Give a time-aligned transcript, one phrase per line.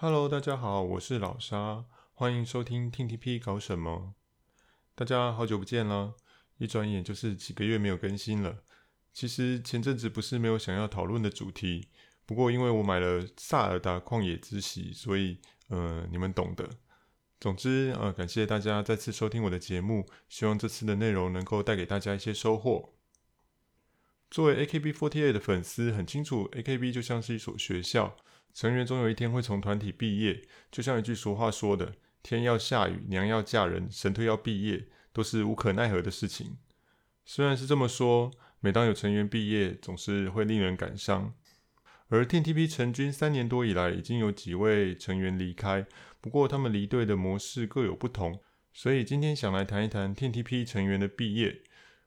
[0.00, 1.84] Hello，大家好，我是老沙，
[2.14, 4.14] 欢迎收听 TTP 搞什么？
[4.94, 6.14] 大家好久不见了，
[6.58, 8.62] 一转眼就是几个月没有更新了。
[9.12, 11.88] 其实前阵子不是没有想要讨论的主题，
[12.24, 16.70] 不过因为我买了《萨尔达旷野之息》，所以呃，你们懂的。
[17.40, 22.94] 总之呃，感谢大家再次收听我的节目，希望这次的内容能够带给大家一些收获。
[24.30, 28.16] 作为 AKB48 的粉丝，很清楚 AKB 就像是一所学校。
[28.52, 36.58] 成员总有一天会从团体毕业，就像一句俗话说的：“天要下雨，娘要嫁人，神退要毕业，都是无可奈何的事情。”
[37.24, 41.34] 虽然是这么说，每当有成员毕业，总是会令人感伤。
[42.08, 45.86] 而 TTP 成军三年多以来，已经有几位成员离开，
[46.20, 48.40] 不过他们离队的模式各有不同，
[48.72, 51.60] 所以今天想来谈一谈 TTP 成员的毕业。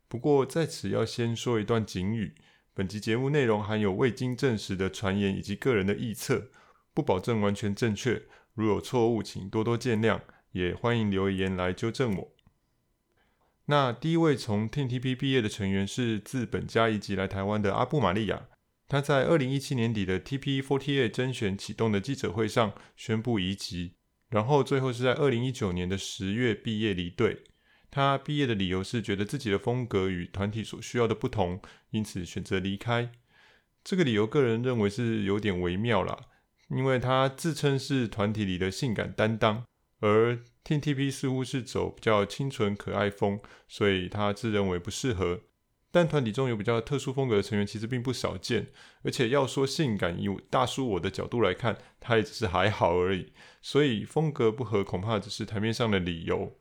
[0.08, 2.36] 不过在此要先说一段警语。
[2.74, 6.50] 本集节目内容含有未经证实的传言以及个人的臆测，
[6.94, 8.24] 不保证完全正确。
[8.54, 10.22] 如有错误，请多多见谅，
[10.54, 12.32] 也欢迎留言来纠正我。
[13.66, 18.48] 那第一位从 TTP 毕业的成员是自本家移籍来台湾的阿布玛利亚，
[18.88, 23.96] 他在二零一七年底的 TP48 甄选启动的记者会上宣布移籍，
[24.30, 27.44] 然后最后是在二零一九年的十月毕业离队。
[27.92, 33.12] 他毕业的理由是觉得自己的风格与团体所需要的不同，因此选择离开。
[33.84, 36.18] 这个理由个人认为是有点微妙啦，
[36.70, 39.66] 因为他自称是团体里的性感担当，
[40.00, 45.42] 而 TTP 似乎是走比较清纯可爱风，所以他自认为不适合。
[45.94, 48.68] 但团体中有比较特殊风格的成员其实并不少见，
[49.04, 53.34] 而且要说性感，以大叔我的角度来看，他也只是还好而已。
[53.62, 56.56] 所以风格不合恐怕只是台面上的理由。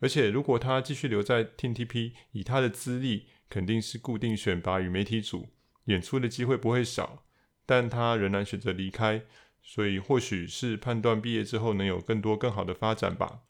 [0.00, 5.48] 而且，如果他继续留在 TTP，以他的资历，肯定是固定选拔与媒体组
[5.84, 7.24] 演出的机会不会少。
[7.66, 9.22] 但他仍然选择离开，
[9.62, 13.42] 所以或许是判断毕业之后能有更多更好的发展吧。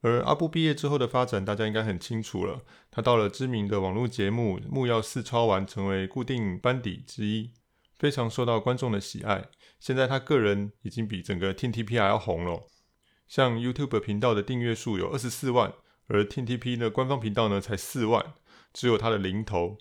[0.00, 2.62] 而阿布毕业之后的发展，大家应该很清楚了。
[2.90, 7.52] 他到了知名的网络节目《木曜四超玩》，成为固定班底之一，
[7.96, 9.50] 非常受到观众的喜爱。
[9.78, 12.66] 现在他个人已经比整个 TTP 还要红了，
[13.28, 15.72] 像 YouTube 频道的订阅数有二十四万。
[16.12, 18.34] 而 TTP 的官方频道呢，才四万，
[18.74, 19.78] 只有他的零头。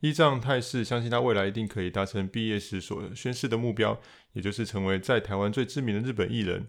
[0.00, 3.98] 依这样态势，相信他未来一定可以达成毕业时所宣誓的目标，
[4.34, 6.68] 也就是成为在台湾最知名的日本艺人。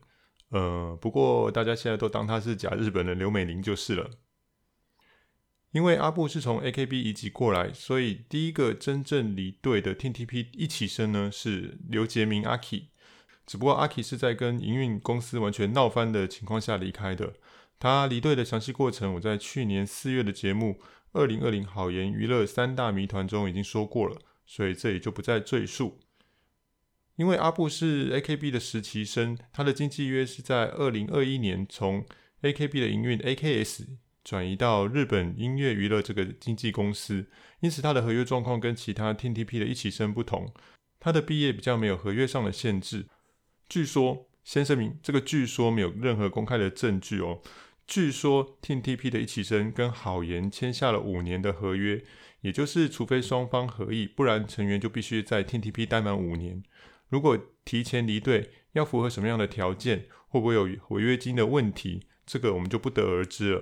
[0.49, 4.09] 呃，不过大家现在都当他是假日本的刘美玲就是了。
[5.71, 12.89] 因为阿布是从 AKB 移籍过来，所以第一个真正离队的 TTP 一起生呢是刘杰明阿 K。
[13.45, 17.33] 只不过阿 K 是在跟营运公司完全闹翻的情况下离开的。
[17.83, 20.79] 他离队的详细过程，我在去年四月的节目
[21.11, 25.99] 《二零二零好言娱乐三大谜团》中已经说过了，所以这里就不再赘述。
[27.17, 32.05] 因为阿布是 AKB 的实习生，他的经纪约是在二零二一年从
[32.41, 37.27] AKB 的营运 AKS 转移到日本音乐娱乐这个经纪公司，
[37.59, 40.53] 因此他的合约状况跟其他 TTP 的一期生不同，
[41.01, 43.07] 他的毕业比较没有合约上的限制。
[43.67, 47.41] 据说，先声明，这个据说没有任何公开的证据哦。
[47.85, 52.03] 据说 TTP 的一起生跟好言签下了五年的合约，
[52.41, 56.63] 也就是除非双方合意，不然成员就必须在 TTP 待满五年。
[57.09, 63.61] 如果提前离队，要符合什么样的条件，会不会有违约金的问题，这个我们就不得而知了。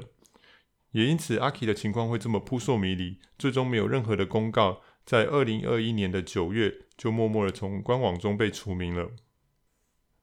[0.91, 9.11] 也因此，阿 K 的情况会这么扑朔迷离，最终没有任何的公告，在二零二一年的九月就默默的从官网中被除名了。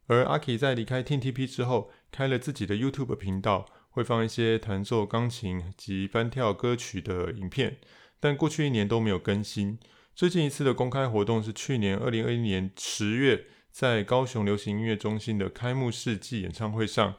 [0.06, 3.66] 而阿 K 在离开 TTP 之后，开了自己的 YouTube 频道。
[3.98, 7.78] 会放一些弹奏钢琴及翻跳歌曲的影片，
[8.20, 9.76] 但过去一年都没有更新。
[10.14, 17.16] 最近一次的公开活动是去年二零二一年十月，在高雄流行音乐中心的开幕式暨演唱会上，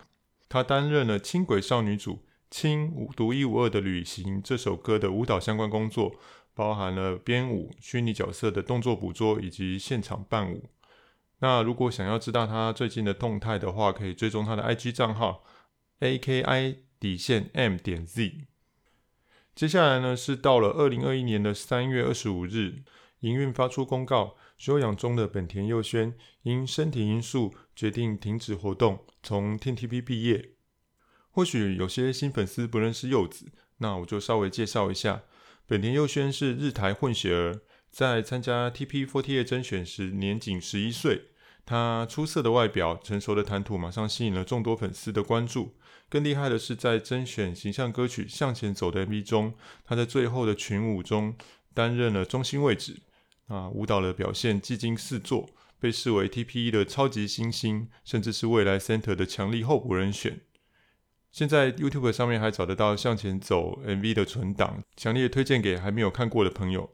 [0.47, 2.13] 他担任了轻轨少女组
[2.49, 6.15] 《轻独一无二的旅行》这首歌的舞蹈相关工作，
[6.53, 10.69] 包含了编舞、虚拟角色的动作捕捉以及现场伴舞。
[11.39, 15.43] 那如果想要知道他最近的动态的话，可以追踪他的 IG 账号。
[15.99, 18.47] A K I 底线 M 点 Z。
[19.53, 22.83] 接下来呢，是到了二零二一年的三月二十五日，
[23.19, 30.51] 营运发出公告，休养中的本田佑宣因身体因素决定停止活动，从 TTP 毕业。
[31.31, 33.47] 或许有些新粉丝不认识柚子，
[33.79, 35.23] 那我就稍微介绍一下，
[35.67, 37.59] 本田佑宣是日台混血儿，
[37.89, 41.28] 在参加 TP48 甄选时年仅十一岁。
[41.69, 45.75] 他出色的外表、成熟的谈吐，马上吸引了众多粉丝的关注。
[46.09, 49.53] 更厉害的是，在甄选形象歌曲《向前走》的 MV 中，
[49.85, 51.35] 他在最后的群舞中
[51.75, 53.01] 担任了中心位置。
[53.49, 55.47] 啊，舞蹈的表现技惊四座，
[55.79, 60.41] 被视为 TPE 的超级新星，甚至是未来 Center 的强力候补人选。
[61.31, 66.89] 现在 YouTube 上面还找得到《向前走》MV 的存档，强烈推荐给还没有看过的朋友。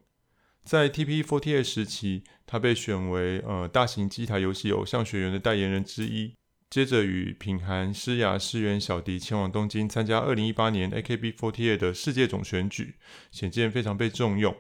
[0.66, 6.34] 在 T P forty eight 时期，他被选为呃大型机台游戏偶像学员的代言人之一。
[6.72, 12.96] 接着与品涵、诗雅、诗媛、小迪前往东京参加二零一八年 AKB48 的世界总选举，
[13.32, 14.54] 显见非常被重用。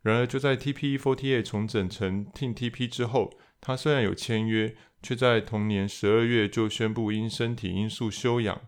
[0.00, 8.62] 然而，就在 TPE48 重整成 Team TP 之后，他虽然有签约，却在同年十二月就宣布因身体因素休养。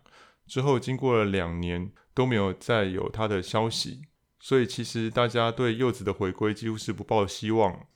[0.45, 4.03] 之后经过了两年都没有再有他的消息，
[4.45, 7.87] 所以其实大家对柚子的回归几乎是不抱希望。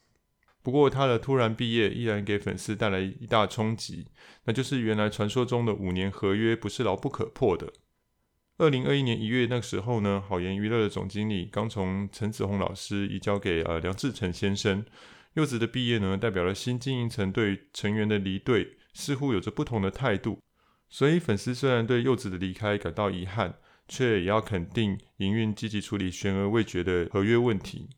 [0.63, 4.07] 不过他的突然毕业依然给粉丝带来一大冲击，
[4.45, 7.71] 那就是原来传说中的五年合约不是牢不可破的。
[8.57, 14.83] 二零二一年一月那个时候呢，好言娱乐的总经理刚从陈子鸿老师移交给呃梁志成先生，
[15.35, 20.41] 柚子的毕业呢，代表了新经营层对成员的离队似乎有着不同的态度。
[20.89, 27.89] 所以，粉丝虽然对柚子的离开感到遗憾，却也要肯定营运积极处理悬而未决的合约问题。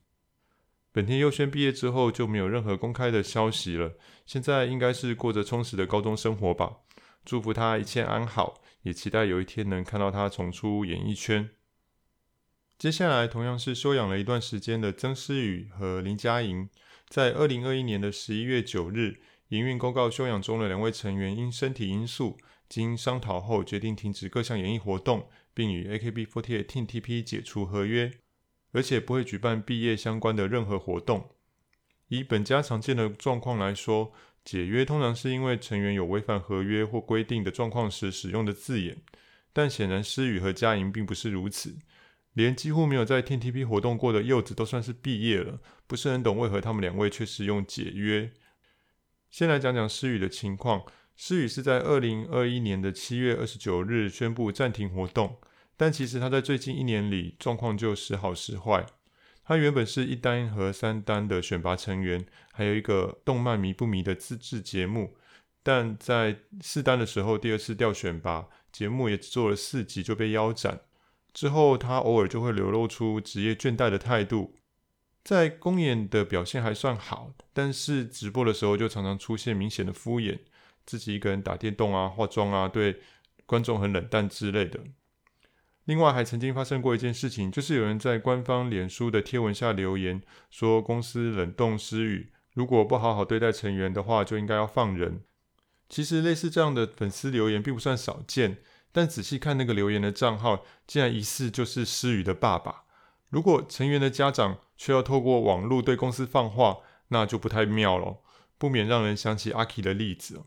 [0.91, 3.93] 本田佑宣毕业之后就没有任何公开的消息了，
[4.25, 6.77] 现在应该是过着充实的高中生活吧。
[7.23, 11.49] 祝福他一切安好，也期待有一天能看到他重出演艺圈。
[12.77, 16.67] 接下来，同样是休养了一段时间的曾思宇和林佳莹，
[17.07, 22.37] 在二零二一年的十一月九日，营运公告休养中的两位成员因身体因素。
[22.67, 28.11] 经商讨后，决定停止各项演艺活动，并与 AKB48 Team TP 解除合约，
[28.71, 31.29] 而且不会举办毕业相关的任何活动。
[32.07, 34.13] 以本家常见的状况来说，
[34.43, 39.01] 解约通常是因为成员有违反合约或规定的状况时使用的字眼，
[39.53, 41.77] 但显然诗雨和佳莹并不是如此。
[42.33, 48.31] 连几乎没有在 Team TP 活动过的柚子都算是毕业了，不是很懂为何他们两位却使用解约。
[49.29, 50.83] 先来讲讲诗雨的情况。
[51.23, 55.37] 诗雨是在二零二一年的七月二十九日宣布暂停活动，
[55.77, 58.83] 但其实他在最近一年里状况就时好时坏。
[59.43, 65.15] 他原本是一单和三单的选拔成员，还有一个动漫迷不迷的自制节目，
[65.61, 70.81] 但在四单的时候第二次调选拔，节目也只做了四集就被腰斩。
[71.31, 74.55] 之后他偶尔就会流露出职业倦怠的态度，
[75.23, 80.39] 在公演的表现还算好，但是直播的时候就常常出现明显的敷衍。
[80.91, 82.99] 自己一个人打电动啊、化妆啊，对
[83.45, 84.77] 观众很冷淡之类的。
[85.85, 95.23] 另外，还曾经发生过一件事情，就是有人在官方脸书的贴文下留言，说公司冷冻诗雨，如果不好好对待成员的话，就应该要放人。
[95.87, 98.57] 其实，类似这样的粉丝留言并不算少见，
[98.91, 102.83] 但仔细看那个留言的账号，竟然疑似就是诗雨的爸爸。
[103.29, 108.17] 如果成员的家长却要透过网络对公司放话，那就不太妙了，
[108.57, 110.41] 不免让人想起阿 K 的例子。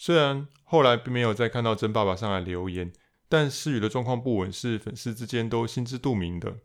[0.00, 2.92] 虽然后来并没有再看到真爸爸上来留言，
[3.28, 6.58] 但诗雨的状况不稳是粉丝之间都心知肚明的。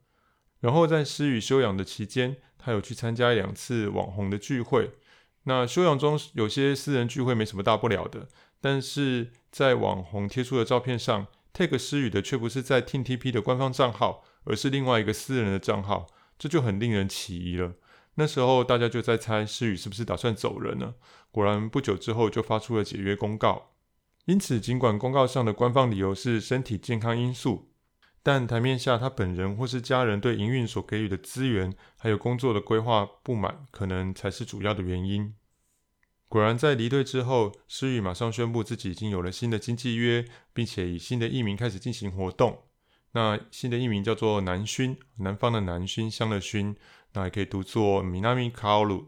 [0.60, 4.92] 然后在诗雨休养的期间，他有去参加两次网红的聚会。
[5.46, 8.30] 那休养中有些私人聚会没什么大不了的，
[8.62, 16.06] 但是在网红贴出的照片上，tag 诗雨的却不是在 Team TP 的官方账号，而是另外一个私人的账号，
[16.38, 17.74] 这就很令人起疑了。
[18.16, 20.94] 那时候大家就在猜诗雨是不是打算走人呢？
[21.34, 23.72] 果然不久之后就发出了解约公告。
[24.26, 27.72] 因此，尽管公告上的官方理由是身体健康因素，
[28.22, 35.34] 但台面下他本人或是家人对营运所给予的资源还有工作的规划不满，可能才是主要的原因。
[36.30, 40.24] 果然，在离队之后，诗雨马上宣布自己已经有了新的经纪约，
[40.54, 42.60] 并且以新的艺名开始进行活动。
[43.14, 46.76] 那新的艺名叫做南薰，南方的南薰香的薰。
[47.16, 49.06] 那还可以读作 Minami Kaoru，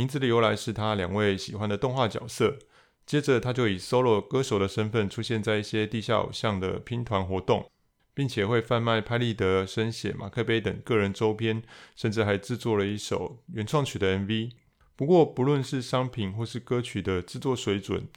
[0.00, 2.56] 名字的由来是他两位喜欢的动画角色。
[3.04, 7.70] 接着他就以 solo 歌手的身份出现在一些地下偶像的拼团活动，
[8.14, 11.62] 并且会贩卖拍立得、生写、马克杯等个人周边，
[11.94, 14.52] 甚至还制作了一首原创曲的 MV。
[14.96, 18.08] 不过不论是商品或是歌曲的制作水准，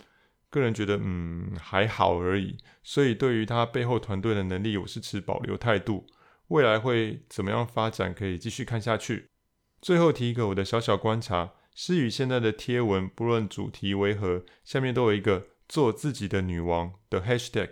[0.49, 2.55] 个人觉得嗯还好而已。
[2.81, 6.05] 所以对于他背后团队的能力，我是持保留态度。
[6.47, 8.13] 未来会怎么样发展？
[8.13, 9.27] 可以继续看下去。
[9.81, 17.69] 最后提一个我的小小观察：诗雨现在的贴文，不论主题为何，下面都有一个“做自己的女王”的 hashtag，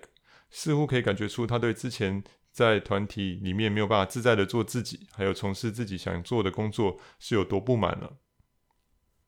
[0.49, 8.17] 似乎可以感觉出她对之前在团体里面没有办法自在的做自己，还有从事自己想做的工作是有多不满了。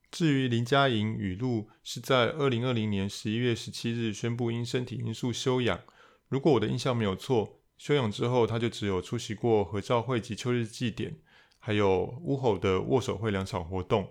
[0.09, 5.79] 至于林佳莹，语录是在二零二零年十一月十七日宣布因身体因素休养。
[6.27, 7.59] 如果我的印象没有错。
[7.75, 11.17] 休养之后，他就只有出席过合照会及秋日祭典，
[11.59, 14.09] 还有屋吼的握手会两场活动。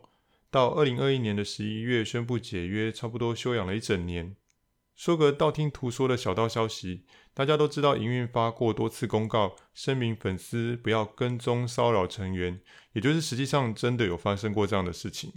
[0.52, 4.36] 到二零二一年的十一月宣布解约，差不多休养了一整年。
[4.94, 12.60] 说个道听途说的小道消息，大家都知道营运发过多次公告，声明粉丝不要跟踪骚扰成员，
[12.92, 15.32] 也就是实际上真的有发生过这样的事情。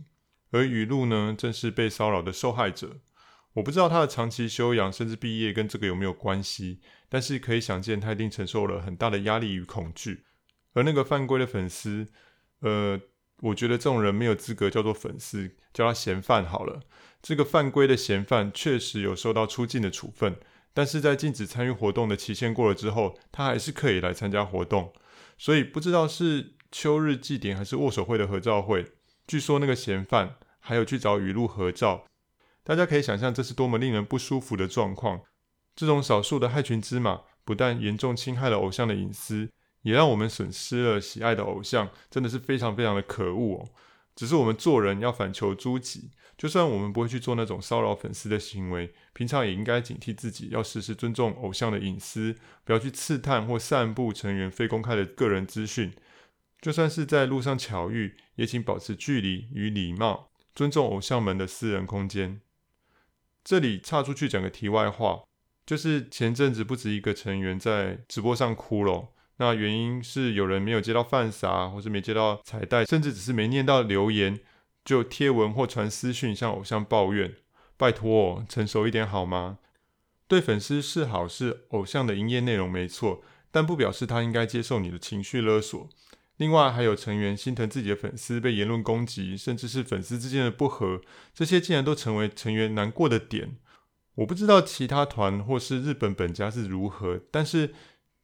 [0.52, 2.98] 而语录呢，正是被骚扰的受害者。
[3.54, 10.26] 我不知道他的长期休养甚至毕业跟这个有没有关系，但是可以想见他一定承受了很大的压力与恐惧。
[10.74, 12.06] 而那个犯规的粉丝，
[12.60, 13.00] 呃，
[13.46, 16.82] 我觉得这种人没有资格叫做粉丝，叫他嫌犯好了。
[17.22, 20.38] 这个犯规的嫌犯确实有受到出境的处分，
[20.74, 24.92] 但是在禁止参与活动的期限过了之后，他还是可以来参加活动。
[25.38, 28.94] 所以不知道是秋日祭典还是握手会的合照会，
[29.28, 32.06] 据说那个嫌犯还有去找雨露合照。
[32.64, 35.22] 大家可以想象，这是多么令人不舒服的状况。
[35.76, 39.52] 这种少数的害群之马，不但严重侵害了偶像的隐私，
[39.86, 43.70] 也让我们损失了喜爱的偶像，真的是非常非常的可恶哦。
[44.16, 55.94] 只是我们做人要反求诸己，就算我们不会去做那种骚扰粉丝的行为，平常也应该警惕自己，要时时尊重偶像的隐私，不要去刺探或散布成员非公开的个人资讯。
[56.60, 62.42] 就算是在路上巧遇，也请保持距离与礼貌，尊重偶像们的私人空间。
[63.44, 65.26] 这里岔出去讲个题外话，
[65.64, 69.10] 就是前阵子不止一个成员在直播上哭了。
[69.38, 74.40] 那原因是有人没有接到饭撒，或是没接到彩带，甚至只是没念到留言，
[74.84, 77.36] 就贴文或传私讯向偶像抱怨。
[77.78, 79.60] 拜托，成熟一点好吗？
[80.28, 85.90] 对粉丝示好是偶像的营业内容没错，但不表示他应该接受你的情绪勒索。
[86.38, 91.02] 另外还有成员心疼自己的粉丝被言论攻击，甚至是粉丝之间的不和，
[91.34, 93.58] 这些竟然都成为成员难过的点。
[94.16, 97.74] 我不知道其他团或是日本本家是如何，但是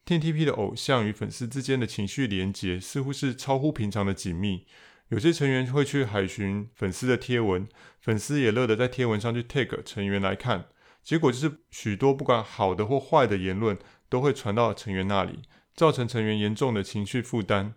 [0.05, 4.65] TeamTP 的偶像与粉丝之间的情绪连结似乎是超乎平常的紧密。
[5.09, 7.67] 有些成员会去海巡粉丝的贴文，
[7.99, 10.65] 粉丝也乐得在贴文上去 tag 成员来看，
[11.03, 13.77] 结果就是许多不管好的或坏的言论
[14.07, 15.41] 都会传到成员那里，
[15.75, 17.73] 造成成员严重的情绪负担。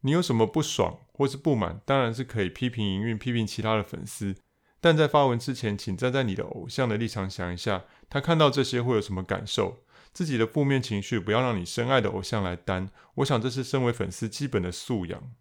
[0.00, 4.34] 你有什么不爽或是不满，当然是可以批评营运、批评其他的粉丝。
[4.80, 9.83] 但在发文之前，请站在你的偶像的立场想一下，他看到这些会有什么感受？
[10.14, 12.88] 自己的负面情绪不要让你深爱的偶像来担。
[13.16, 15.32] 我想这是身为粉丝基本的素养。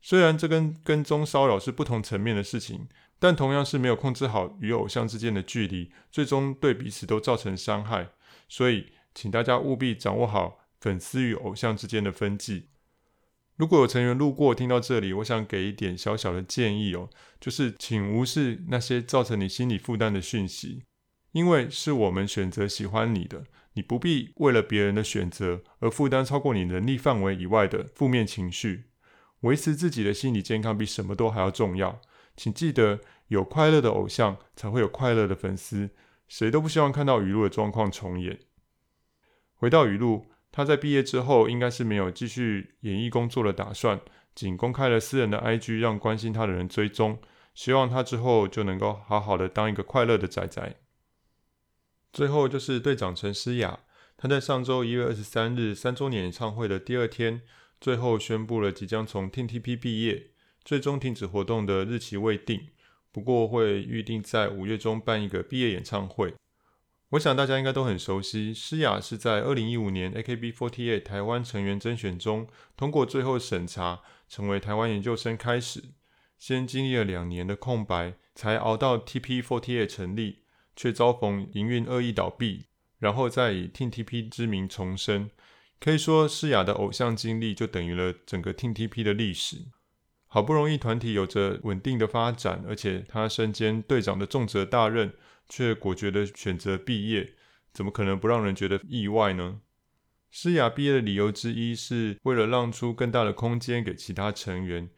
[0.00, 2.88] 虽然这跟跟踪骚扰是不同层面的事情，
[3.20, 8.08] 但同样是没有控制好与偶像之间的距离，最终对彼此都造成伤害。
[8.48, 12.70] 所以，请大家务必掌握好粉丝与偶像之间的分际。
[13.56, 17.08] 如果有成员路过听到这里，我想给一点小小的建议哦，
[17.38, 20.82] 就是请无视那些造成你心理负担的讯息，
[21.30, 23.44] 因为是我们选择喜欢你的，
[23.74, 28.84] 你不必为了别人的选择而负担超过你能力范围以外的负面情绪。
[29.40, 32.00] 维持自己的心理健康比什么都还要重要。
[32.36, 35.90] 请记得，有快乐的偶像才会有快乐的粉丝，
[36.28, 38.38] 谁都不希望看到语录的状况重演。
[39.54, 40.26] 回到语录。
[40.54, 43.98] 他在毕业之后应该是没有继续演艺工作的打算，
[44.34, 47.18] 仅公开了私人的 IG，让关心他的人追踪。
[47.54, 50.76] 希望他之后就能够好好的当一个快乐的仔仔。
[52.12, 53.80] 最后就是队长陈诗雅，
[54.18, 57.40] 他在上周一月二十三日三周年演唱会的第二天，
[57.80, 60.30] 最后宣布了即将从 TTP 毕业，
[60.62, 62.68] 最终停止活动的日期未定，
[63.10, 66.34] 不过会预定在五月中办一个毕业演唱会。
[67.10, 75.82] 我想大家应该都很熟悉，诗雅是在二零一五年 AKB48 台湾成员甄选中通过最后审查，成为台湾研究生开始，
[76.38, 80.41] 先经历了两年的空白，才熬到 TP48 成立，
[80.76, 82.66] 却遭逢营运恶意倒闭，
[82.98, 85.30] 然后再以 TTP 之名重生。
[85.80, 89.66] 可以说，诗雅的偶像经历就等于了整个 TTP 的历史。
[90.26, 95.14] 好不容易团体有着稳定的发展，而且他身兼队长的重责大任。
[95.48, 97.34] 却果决地选择毕业，
[97.74, 99.60] 怎么可能不让人觉得意外呢？
[100.30, 104.88] 诗雅毕业的理由之一是为了让出更大的空间给其他成员。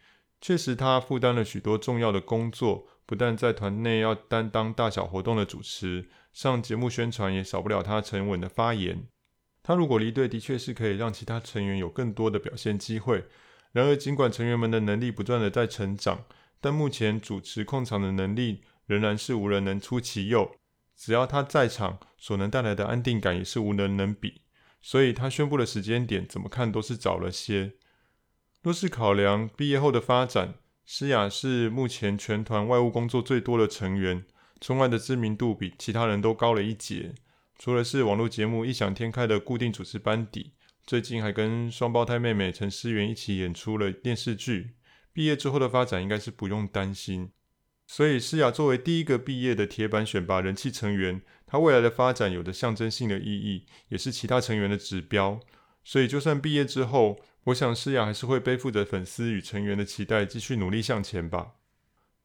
[0.41, 9.07] 确实，他负担了许多重要的工作，不但在团内要担当大小活动的主持，上节目宣传也少不了他沉稳的发言。
[9.63, 13.25] 他如果离队，的确是可以让其他成员有更多的表现机会。
[13.73, 16.25] 然而，尽管成员们的能力不断的在成长，
[16.61, 20.55] 但目前主持控场的能力，仍然是无人能出其右，
[20.97, 24.43] 只要他在场，所能带来的安定感也是无人能比。
[24.81, 27.73] 所以他宣布的时间点，怎么看都是早了些。
[28.63, 30.55] 若是考量毕业后的发展，
[30.87, 34.25] 诗雅是目前全团外务工作最多的成员，
[34.61, 37.15] 中外的知名度比其他人都高了一截。
[37.59, 40.53] 除了是网络节目异想天开的固定主持班底，
[40.87, 44.73] 最近还跟双胞胎妹妹陈诗媛一起演出了电视剧，
[45.13, 47.31] 毕业之后的发展应该是不用担心。
[47.87, 55.41] 所以诗雅作为第一个毕业的铁板选拔人气成员，她未来的发展有着象征性的意义，也是其他成员的指标。
[55.83, 61.53] 所以就算毕业之后，我想诗雅还是会背负着粉丝与成员的期待，继续努力向前吧。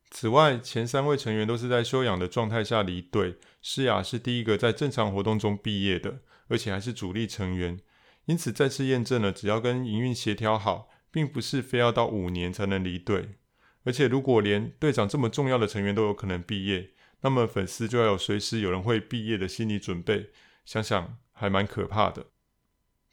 [0.09, 7.79] 此外，前三位成员都是在休养的状态下离队，诗雅是第一个在正常活动中毕业的，而且还是主力成员，
[8.25, 13.35] 因此再次验证了只要跟营运协调好，并不是非要到五年才能离队。
[13.83, 20.31] 而且，如果连队长这么重要的成员都有可能毕业，那么粉丝就要有随时有人会毕业的心理准备。
[20.65, 22.27] 想想还蛮可怕的。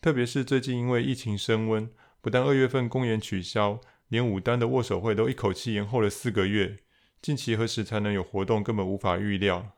[0.06, 6.76] 特别是最近因为疫情升温，不但二月份公演取消，连舞担的握手会都一口气延后了四个月。
[7.20, 9.72] 近期何时才能有活动，根本无法预料。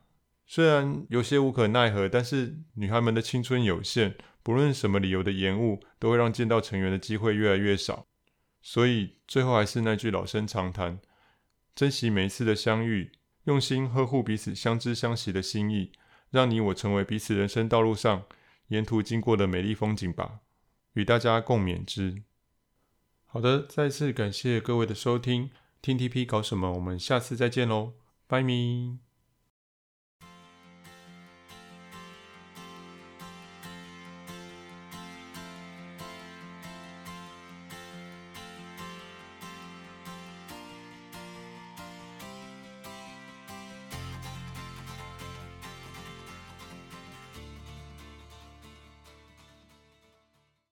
[0.45, 8.05] 虽然有些无可奈何，但是女孩们的青春有限，不论什么理由的延误，都会让见到成员的机会越来越少。
[8.61, 10.99] 所以最后还是那句老生常谈：
[11.73, 13.13] 珍惜每一次的相遇，
[13.45, 15.91] 用心呵护彼此相知相惜的心意，
[16.29, 18.25] 让你我成为彼此人生道路上
[18.69, 20.39] 沿途经过的美丽风景吧。
[20.93, 22.23] 与大家共勉之。
[23.25, 25.51] 好的，再次感谢各位的收听。
[25.81, 26.73] 听 TP 搞什么？
[26.73, 27.93] 我们下次再见喽，
[28.27, 29.08] 拜咪。